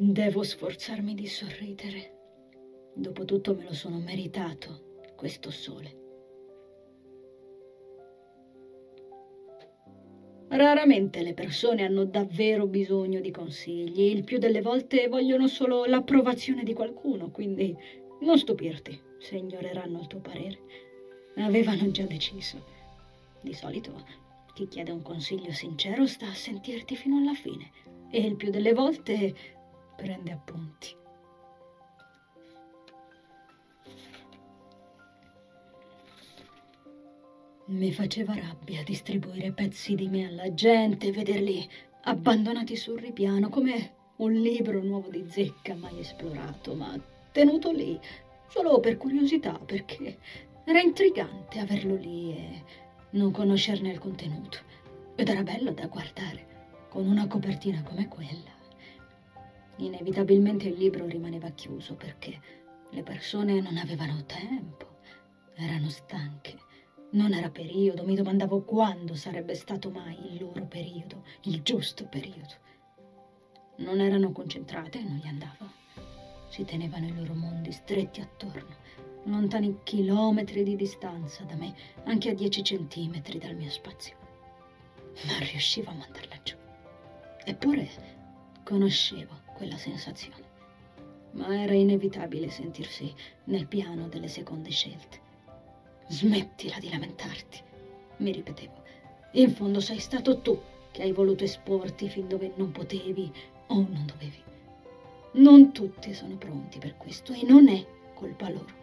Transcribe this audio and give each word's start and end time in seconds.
Devo 0.00 0.44
sforzarmi 0.44 1.12
di 1.12 1.26
sorridere. 1.26 2.12
Dopotutto 2.94 3.52
me 3.56 3.64
lo 3.64 3.72
sono 3.72 3.98
meritato, 3.98 5.00
questo 5.16 5.50
sole. 5.50 5.96
Raramente 10.50 11.20
le 11.22 11.34
persone 11.34 11.82
hanno 11.82 12.04
davvero 12.04 12.68
bisogno 12.68 13.18
di 13.18 13.32
consigli, 13.32 14.02
il 14.02 14.22
più 14.22 14.38
delle 14.38 14.62
volte 14.62 15.08
vogliono 15.08 15.48
solo 15.48 15.84
l'approvazione 15.84 16.62
di 16.62 16.74
qualcuno, 16.74 17.32
quindi 17.32 17.76
non 18.20 18.38
stupirti 18.38 18.96
se 19.18 19.34
ignoreranno 19.34 19.98
il 19.98 20.06
tuo 20.06 20.20
parere. 20.20 20.58
Avevano 21.38 21.90
già 21.90 22.04
deciso. 22.04 22.64
Di 23.40 23.52
solito 23.52 24.04
chi 24.54 24.68
chiede 24.68 24.92
un 24.92 25.02
consiglio 25.02 25.50
sincero 25.50 26.06
sta 26.06 26.28
a 26.28 26.34
sentirti 26.34 26.94
fino 26.94 27.16
alla 27.16 27.34
fine 27.34 27.72
e 28.12 28.20
il 28.20 28.36
più 28.36 28.50
delle 28.50 28.72
volte 28.72 29.56
prende 29.98 30.30
appunti. 30.30 30.96
Mi 37.66 37.92
faceva 37.92 38.34
rabbia 38.34 38.84
distribuire 38.84 39.50
pezzi 39.52 39.96
di 39.96 40.08
me 40.08 40.28
alla 40.28 40.54
gente, 40.54 41.10
vederli 41.10 41.68
abbandonati 42.02 42.76
sul 42.76 43.00
ripiano 43.00 43.48
come 43.48 43.96
un 44.18 44.32
libro 44.32 44.80
nuovo 44.82 45.10
di 45.10 45.26
zecca 45.28 45.74
mai 45.74 45.98
esplorato, 45.98 46.74
ma 46.74 46.96
tenuto 47.32 47.72
lì 47.72 47.98
solo 48.48 48.78
per 48.78 48.96
curiosità, 48.96 49.58
perché 49.58 50.18
era 50.64 50.80
intrigante 50.80 51.58
averlo 51.58 51.96
lì 51.96 52.32
e 52.36 52.62
non 53.10 53.32
conoscerne 53.32 53.90
il 53.90 53.98
contenuto. 53.98 54.58
Ed 55.16 55.28
era 55.28 55.42
bello 55.42 55.72
da 55.72 55.88
guardare, 55.88 56.86
con 56.88 57.04
una 57.04 57.26
copertina 57.26 57.82
come 57.82 58.06
quella. 58.06 58.57
Inevitabilmente 59.78 60.68
il 60.68 60.76
libro 60.76 61.06
rimaneva 61.06 61.50
chiuso 61.50 61.94
perché 61.94 62.40
le 62.90 63.02
persone 63.02 63.60
non 63.60 63.76
avevano 63.76 64.24
tempo, 64.24 64.98
erano 65.54 65.88
stanche 65.88 66.66
non 67.10 67.32
era 67.32 67.48
periodo, 67.48 68.04
mi 68.04 68.14
domandavo 68.14 68.60
quando 68.64 69.14
sarebbe 69.14 69.54
stato 69.54 69.88
mai 69.88 70.34
il 70.34 70.42
loro 70.42 70.66
periodo, 70.66 71.24
il 71.44 71.62
giusto 71.62 72.04
periodo. 72.04 72.66
Non 73.76 74.00
erano 74.00 74.30
concentrate 74.30 74.98
e 74.98 75.02
non 75.04 75.16
gli 75.16 75.26
andava. 75.26 75.72
Si 76.48 76.64
tenevano 76.64 77.06
i 77.06 77.14
loro 77.14 77.32
mondi 77.32 77.72
stretti 77.72 78.20
attorno, 78.20 78.76
lontani 79.24 79.78
chilometri 79.84 80.62
di 80.62 80.76
distanza 80.76 81.44
da 81.44 81.54
me, 81.54 81.74
anche 82.04 82.28
a 82.28 82.34
dieci 82.34 82.62
centimetri 82.62 83.38
dal 83.38 83.54
mio 83.54 83.70
spazio. 83.70 84.16
Non 85.22 85.38
riuscivo 85.38 85.90
a 85.90 85.94
mandarla 85.94 86.42
giù. 86.42 86.56
Eppure 87.42 87.88
conoscevo 88.64 89.46
quella 89.58 89.76
sensazione. 89.76 90.56
Ma 91.32 91.60
era 91.62 91.74
inevitabile 91.74 92.48
sentirsi 92.48 93.12
nel 93.44 93.66
piano 93.66 94.08
delle 94.08 94.28
seconde 94.28 94.70
scelte 94.70 95.26
Smettila 96.10 96.78
di 96.78 96.88
lamentarti, 96.88 97.60
mi 98.18 98.32
ripetevo. 98.32 98.82
In 99.32 99.50
fondo 99.50 99.78
sei 99.78 99.98
stato 99.98 100.38
tu 100.40 100.58
che 100.90 101.02
hai 101.02 101.12
voluto 101.12 101.44
esporti 101.44 102.08
fin 102.08 102.26
dove 102.26 102.52
non 102.56 102.72
potevi 102.72 103.30
o 103.66 103.74
non 103.74 104.06
dovevi. 104.06 104.42
Non 105.32 105.70
tutti 105.72 106.14
sono 106.14 106.36
pronti 106.36 106.78
per 106.78 106.96
questo 106.96 107.34
e 107.34 107.44
non 107.44 107.68
è 107.68 107.84
colpa 108.14 108.48
loro. 108.48 108.74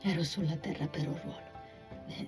Ero 0.00 0.24
sulla 0.24 0.56
terra 0.56 0.88
per 0.88 1.06
un 1.06 1.20
ruolo. 1.22 1.50
Eh, 2.08 2.26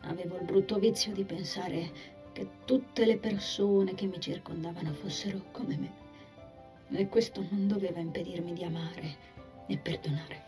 avevo 0.00 0.36
il 0.38 0.44
brutto 0.44 0.80
vizio 0.80 1.12
di 1.12 1.22
pensare 1.22 1.92
che 2.32 2.48
tutte 2.64 3.06
le 3.06 3.16
persone 3.16 3.94
che 3.94 4.06
mi 4.06 4.20
circondavano 4.20 4.92
fossero 4.92 5.44
come 5.52 5.76
me. 5.76 5.92
E 6.90 7.08
questo 7.08 7.44
non 7.50 7.68
doveva 7.68 8.00
impedirmi 8.00 8.52
di 8.54 8.64
amare 8.64 9.16
e 9.66 9.76
perdonare. 9.78 10.47